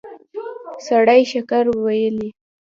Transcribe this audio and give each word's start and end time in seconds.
سړی 0.85 1.21
شکر 1.31 1.65
ویلی. 1.83 2.29